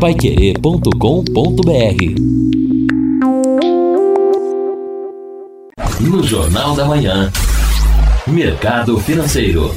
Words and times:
paiquerê.com.br 0.00 0.90
No 6.00 6.22
Jornal 6.22 6.76
da 6.76 6.84
Manhã, 6.84 7.32
Mercado 8.26 9.00
Financeiro. 9.00 9.74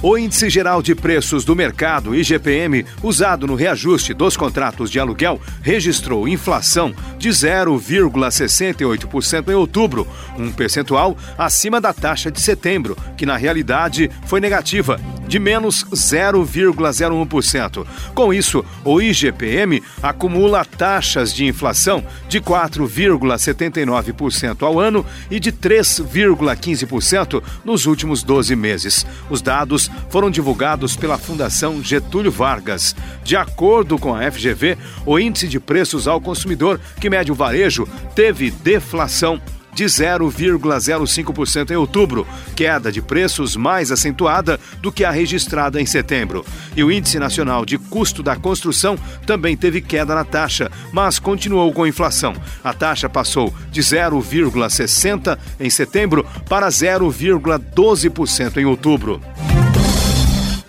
O 0.00 0.16
Índice 0.16 0.48
Geral 0.48 0.80
de 0.80 0.94
Preços 0.94 1.44
do 1.44 1.56
Mercado, 1.56 2.14
IGPM, 2.14 2.86
usado 3.02 3.48
no 3.48 3.56
reajuste 3.56 4.14
dos 4.14 4.36
contratos 4.36 4.92
de 4.92 5.00
aluguel, 5.00 5.40
registrou 5.60 6.28
inflação 6.28 6.94
de 7.18 7.30
0,68% 7.30 9.48
em 9.48 9.54
outubro, 9.54 10.06
um 10.38 10.52
percentual 10.52 11.16
acima 11.36 11.80
da 11.80 11.92
taxa 11.92 12.30
de 12.30 12.40
setembro, 12.40 12.96
que 13.16 13.26
na 13.26 13.36
realidade 13.36 14.08
foi 14.24 14.38
negativa, 14.38 15.00
de 15.28 15.38
menos 15.38 15.84
0,01%. 15.84 17.86
Com 18.14 18.34
isso, 18.34 18.64
o 18.84 19.00
IGPM 19.00 19.80
acumula 20.02 20.64
taxas 20.64 21.32
de 21.32 21.44
inflação 21.44 22.04
de 22.28 22.40
4,79% 22.40 24.62
ao 24.62 24.80
ano 24.80 25.06
e 25.30 25.38
de 25.38 25.52
3,15% 25.52 27.42
nos 27.64 27.86
últimos 27.86 28.22
12 28.22 28.56
meses. 28.56 29.04
Os 29.28 29.42
dados 29.42 29.90
foram 30.08 30.30
divulgados 30.30 30.96
pela 30.96 31.18
Fundação 31.18 31.82
Getúlio 31.82 32.32
Vargas. 32.32 32.96
De 33.22 33.36
acordo 33.36 33.98
com 33.98 34.14
a 34.14 34.30
FGV, 34.30 34.78
o 35.04 35.18
índice 35.18 35.46
de 35.46 35.60
preços 35.60 36.08
ao 36.08 36.18
consumidor, 36.20 36.80
que 37.00 37.10
mede 37.10 37.30
o 37.30 37.34
varejo, 37.34 37.86
teve 38.14 38.50
deflação 38.50 39.38
de 39.78 39.84
0,05% 39.84 41.70
em 41.70 41.76
outubro, 41.76 42.26
queda 42.56 42.90
de 42.90 43.00
preços 43.00 43.54
mais 43.54 43.92
acentuada 43.92 44.58
do 44.82 44.90
que 44.90 45.04
a 45.04 45.10
registrada 45.12 45.80
em 45.80 45.86
setembro. 45.86 46.44
E 46.74 46.82
o 46.82 46.90
Índice 46.90 47.20
Nacional 47.20 47.64
de 47.64 47.78
Custo 47.78 48.20
da 48.20 48.34
Construção 48.34 48.98
também 49.24 49.56
teve 49.56 49.80
queda 49.80 50.16
na 50.16 50.24
taxa, 50.24 50.68
mas 50.92 51.20
continuou 51.20 51.72
com 51.72 51.86
inflação. 51.86 52.34
A 52.64 52.74
taxa 52.74 53.08
passou 53.08 53.54
de 53.70 53.80
0,60% 53.80 55.38
em 55.60 55.70
setembro 55.70 56.26
para 56.48 56.66
0,12% 56.66 58.56
em 58.56 58.64
outubro. 58.64 59.20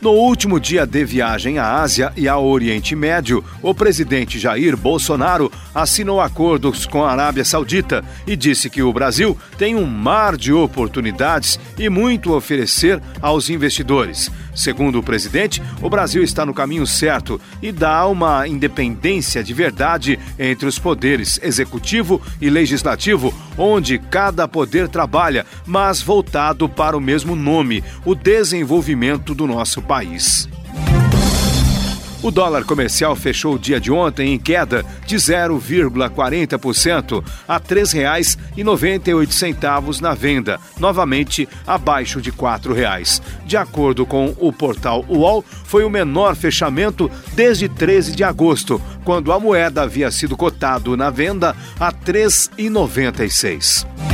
No 0.01 0.11
último 0.11 0.61
dia 0.61 0.85
de 0.85 1.03
viagem 1.03 1.59
à 1.59 1.81
Ásia 1.81 2.13
e 2.15 2.25
ao 2.25 2.45
Oriente 2.45 2.95
Médio, 2.95 3.43
o 3.61 3.75
presidente 3.75 4.39
Jair 4.39 4.77
Bolsonaro 4.77 5.51
assinou 5.75 6.21
acordos 6.21 6.85
com 6.85 7.03
a 7.03 7.11
Arábia 7.11 7.43
Saudita 7.43 8.01
e 8.25 8.33
disse 8.33 8.69
que 8.69 8.81
o 8.81 8.93
Brasil 8.93 9.37
tem 9.57 9.75
um 9.75 9.85
mar 9.85 10.37
de 10.37 10.53
oportunidades 10.53 11.59
e 11.77 11.89
muito 11.89 12.33
a 12.33 12.37
oferecer 12.37 13.01
aos 13.21 13.49
investidores. 13.49 14.31
Segundo 14.53 14.99
o 14.99 15.03
presidente, 15.03 15.61
o 15.81 15.89
Brasil 15.89 16.23
está 16.23 16.45
no 16.45 16.53
caminho 16.53 16.85
certo 16.85 17.39
e 17.61 17.71
dá 17.71 18.05
uma 18.07 18.47
independência 18.47 19.43
de 19.43 19.53
verdade 19.53 20.19
entre 20.37 20.67
os 20.67 20.77
poderes 20.77 21.39
executivo 21.41 22.21
e 22.41 22.49
legislativo, 22.49 23.33
onde 23.57 23.97
cada 23.97 24.47
poder 24.47 24.87
trabalha, 24.87 25.45
mas 25.65 26.01
voltado 26.01 26.67
para 26.67 26.97
o 26.97 27.01
mesmo 27.01 27.35
nome, 27.35 27.83
o 28.03 28.13
desenvolvimento 28.15 29.33
do 29.33 29.47
nosso 29.47 29.81
país. 29.81 30.49
O 32.21 32.29
dólar 32.31 32.65
comercial 32.65 33.15
fechou 33.15 33.55
o 33.55 33.59
dia 33.59 33.79
de 33.79 33.89
ontem 33.89 34.33
em 34.33 34.39
queda 34.39 34.85
de 35.05 35.15
0,40% 35.15 37.23
a 37.47 37.53
R$ 37.53 37.61
3,98 37.61 40.01
na 40.01 40.13
venda, 40.13 40.59
novamente 40.77 41.47
abaixo 41.65 42.21
de 42.21 42.29
R$ 42.29 42.35
4,00. 42.35 43.21
De 43.45 43.55
acordo 43.55 44.05
com 44.05 44.35
o 44.37 44.51
portal 44.51 45.05
UOL, 45.07 45.45
foi 45.63 45.85
o 45.85 45.89
menor 45.89 46.35
fechamento 46.35 47.09
desde 47.33 47.69
13 47.69 48.13
de 48.13 48.25
agosto, 48.25 48.81
quando 49.05 49.31
a 49.31 49.39
moeda 49.39 49.83
havia 49.83 50.11
sido 50.11 50.35
cotado 50.35 50.97
na 50.97 51.09
venda 51.09 51.55
a 51.79 51.87
R$ 51.87 51.95
3,96. 52.05 54.08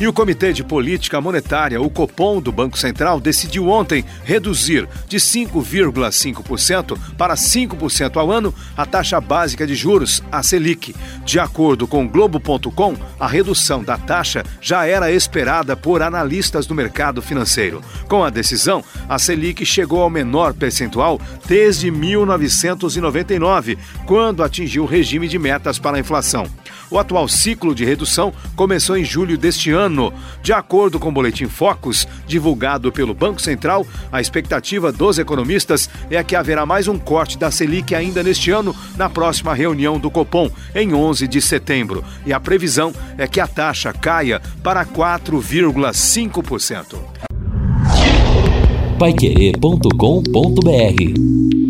E 0.00 0.06
o 0.06 0.12
Comitê 0.12 0.52
de 0.52 0.62
Política 0.62 1.20
Monetária, 1.20 1.82
o 1.82 1.90
Copom 1.90 2.40
do 2.40 2.52
Banco 2.52 2.78
Central, 2.78 3.18
decidiu 3.18 3.68
ontem 3.68 4.04
reduzir 4.22 4.88
de 5.08 5.18
5,5% 5.18 6.96
para 7.16 7.34
5% 7.34 8.16
ao 8.16 8.30
ano 8.30 8.54
a 8.76 8.86
taxa 8.86 9.20
básica 9.20 9.66
de 9.66 9.74
juros, 9.74 10.22
a 10.30 10.40
Selic. 10.40 10.94
De 11.24 11.40
acordo 11.40 11.88
com 11.88 12.06
Globo.com, 12.06 12.94
a 13.18 13.26
redução 13.26 13.82
da 13.82 13.98
taxa 13.98 14.44
já 14.60 14.86
era 14.86 15.10
esperada 15.10 15.76
por 15.76 16.00
analistas 16.00 16.64
do 16.64 16.76
mercado 16.76 17.20
financeiro. 17.20 17.82
Com 18.08 18.22
a 18.22 18.30
decisão, 18.30 18.84
a 19.08 19.18
Selic 19.18 19.66
chegou 19.66 20.02
ao 20.02 20.10
menor 20.10 20.54
percentual 20.54 21.20
desde 21.44 21.90
1999, 21.90 23.76
quando 24.06 24.44
atingiu 24.44 24.84
o 24.84 24.86
regime 24.86 25.26
de 25.26 25.40
metas 25.40 25.76
para 25.76 25.96
a 25.96 26.00
inflação. 26.00 26.46
O 26.90 26.98
atual 26.98 27.28
ciclo 27.28 27.74
de 27.74 27.84
redução 27.84 28.32
começou 28.56 28.96
em 28.96 29.04
julho 29.04 29.36
deste 29.36 29.70
ano. 29.70 30.12
De 30.42 30.52
acordo 30.52 30.98
com 30.98 31.08
o 31.08 31.12
Boletim 31.12 31.46
Focus, 31.46 32.08
divulgado 32.26 32.90
pelo 32.90 33.14
Banco 33.14 33.40
Central, 33.40 33.86
a 34.10 34.20
expectativa 34.20 34.90
dos 34.90 35.18
economistas 35.18 35.88
é 36.10 36.22
que 36.24 36.34
haverá 36.34 36.64
mais 36.64 36.88
um 36.88 36.98
corte 36.98 37.36
da 37.36 37.50
Selic 37.50 37.94
ainda 37.94 38.22
neste 38.22 38.50
ano, 38.50 38.74
na 38.96 39.10
próxima 39.10 39.54
reunião 39.54 39.98
do 39.98 40.10
Copom, 40.10 40.50
em 40.74 40.94
11 40.94 41.28
de 41.28 41.42
setembro. 41.42 42.02
E 42.24 42.32
a 42.32 42.40
previsão 42.40 42.94
é 43.16 43.26
que 43.26 43.40
a 43.40 43.46
taxa 43.46 43.92
caia 43.92 44.40
para 44.62 44.86
4,5%. 44.86 46.96
Paiquerê.com.br 48.98 51.67